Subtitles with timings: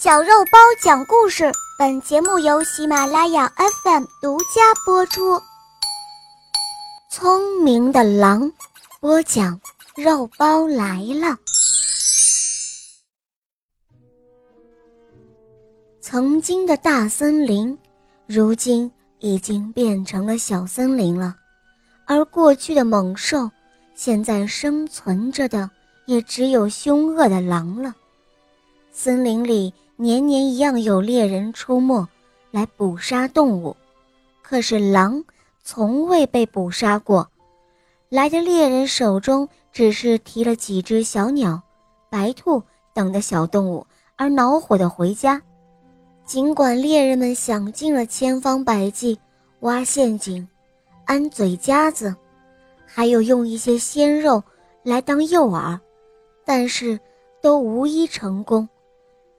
[0.00, 5.42] 小肉包讲故事，本节目由喜马拉雅 FM 独家播出。
[7.10, 8.52] 聪明的狼，
[9.00, 9.60] 播讲
[9.96, 11.36] 肉包来了。
[16.00, 17.76] 曾经的大森林，
[18.28, 18.88] 如今
[19.18, 21.34] 已经变成了小森林了，
[22.06, 23.50] 而过去的猛兽，
[23.96, 25.68] 现在生存着的
[26.06, 27.92] 也只有凶恶的狼了。
[29.00, 29.72] 森林里。
[29.94, 32.08] 年年一样有猎人出没，
[32.50, 33.76] 来捕杀动物，
[34.42, 35.24] 可是狼
[35.62, 37.28] 从未被捕杀过。
[38.08, 41.62] 来的猎人手中只是提了几只小鸟、
[42.10, 42.60] 白兔
[42.92, 45.40] 等的小动物，而恼火的回家。
[46.24, 49.16] 尽管猎人们想尽了千方百计
[49.60, 50.46] 挖陷阱、
[51.06, 52.14] 安嘴夹子，
[52.84, 54.42] 还有用一些鲜肉
[54.82, 55.78] 来当诱饵，
[56.44, 56.98] 但是
[57.40, 58.68] 都无一成功。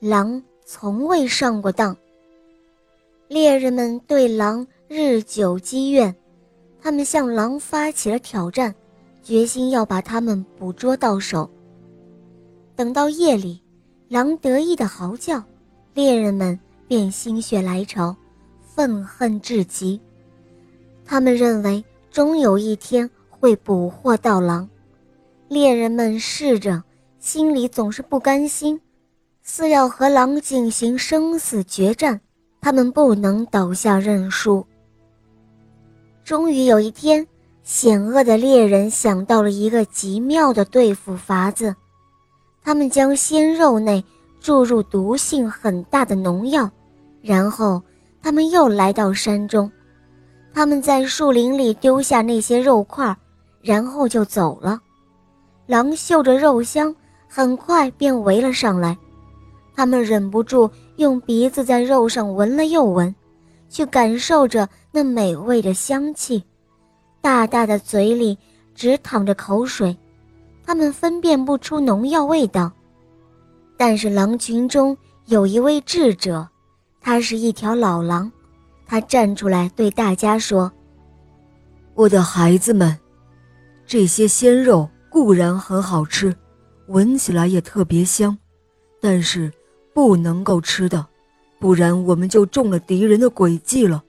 [0.00, 0.42] 狼。
[0.70, 1.96] 从未上过当。
[3.26, 6.14] 猎人们对狼日久积怨，
[6.78, 8.74] 他们向狼发起了挑战，
[9.22, 11.48] 决心要把它们捕捉到手。
[12.76, 13.62] 等到夜里，
[14.08, 15.42] 狼得意的嚎叫，
[15.94, 18.14] 猎人们便心血来潮，
[18.60, 19.98] 愤恨至极。
[21.02, 24.68] 他们认为终有一天会捕获到狼。
[25.48, 26.84] 猎人们试着，
[27.18, 28.78] 心里总是不甘心。
[29.50, 32.20] 似要和狼进行生死决战，
[32.60, 34.64] 他们不能倒下认输。
[36.22, 37.26] 终于有一天，
[37.62, 41.74] 险恶的猎人想到了一个极妙的对付法子，
[42.62, 44.04] 他们将鲜肉内
[44.38, 46.70] 注入毒性很大的农药，
[47.22, 47.82] 然后
[48.22, 49.68] 他们又来到山中，
[50.52, 53.16] 他们在树林里丢下那些肉块，
[53.62, 54.78] 然后就走了。
[55.64, 56.94] 狼嗅着肉香，
[57.26, 58.96] 很快便围了上来。
[59.78, 63.14] 他们忍不住用鼻子在肉上闻了又闻，
[63.68, 66.42] 去感受着那美味的香气，
[67.20, 68.36] 大大的嘴里
[68.74, 69.96] 直淌着口水。
[70.66, 72.72] 他们分辨不出农药味道，
[73.76, 76.48] 但是狼群中有一位智者，
[77.00, 78.28] 他是一条老狼，
[78.84, 80.72] 他站出来对大家说
[81.94, 82.98] ：“我的孩子们，
[83.86, 86.34] 这些鲜肉固然很好吃，
[86.88, 88.36] 闻起来也特别香，
[89.00, 89.52] 但是……”
[89.98, 91.04] 不能够吃的，
[91.58, 94.04] 不然我们就中了敌人的诡计了。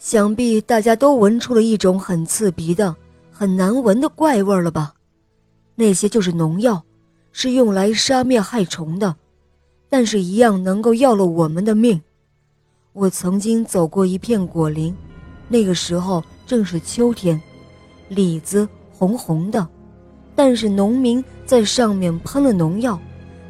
[0.00, 2.96] 想必大家都闻出了一种很刺鼻的、
[3.30, 4.94] 很难闻的怪味了吧？
[5.76, 6.82] 那些就是农药，
[7.30, 9.14] 是用来杀灭害虫的，
[9.88, 12.02] 但是一样能够要了我们的命。
[12.92, 14.92] 我曾经走过一片果林，
[15.46, 17.40] 那个时候正是秋天，
[18.08, 19.68] 李子红红的，
[20.34, 23.00] 但是农民在上面喷了农药。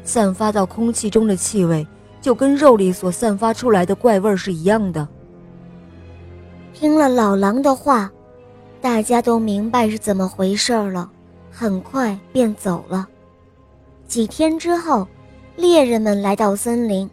[0.03, 1.87] 散发到空气中的气味，
[2.19, 5.07] 就跟肉里所散发出来的怪味是一样的。
[6.73, 8.11] 听了老狼的话，
[8.81, 11.09] 大家都明白是怎么回事了，
[11.49, 13.07] 很快便走了。
[14.07, 15.07] 几天之后，
[15.55, 17.09] 猎人们来到森林，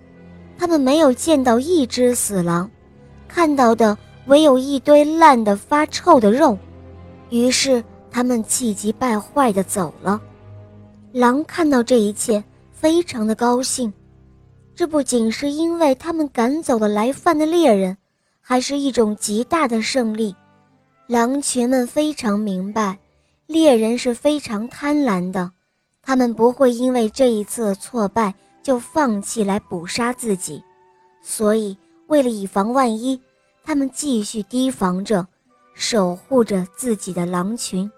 [0.59, 2.69] 他们没有见到一只死狼，
[3.29, 3.97] 看到的
[4.27, 6.59] 唯有一堆烂的发臭的肉，
[7.31, 10.21] 于是他们气急败坏地走了。
[11.13, 12.43] 狼看到这一切。
[12.81, 13.93] 非常的高兴，
[14.75, 17.95] 这不仅是因为他们赶走了来犯的猎人，
[18.41, 20.35] 还是一种极大的胜利。
[21.07, 22.99] 狼群们非常明白，
[23.47, 25.53] 猎人是非常贪婪的，
[26.01, 30.65] 他们不会因为这一次的挫败就放弃来捕杀自己，
[31.21, 31.77] 所以
[32.07, 33.21] 为了以防万一，
[33.63, 35.29] 他们继续提防着，
[35.75, 37.91] 守护着自己的狼群，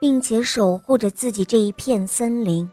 [0.00, 2.66] 并且守护着自己这一片森林。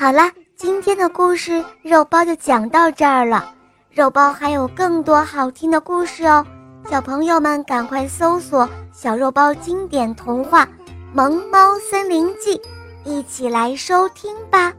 [0.00, 3.52] 好了，今天的故事肉包就讲到这儿了。
[3.90, 6.46] 肉包还有更多好听的故事哦，
[6.88, 10.64] 小朋友们赶快搜索“小肉包经典童话
[11.12, 12.56] 《萌猫森林记》，
[13.02, 14.72] 一起来收听吧。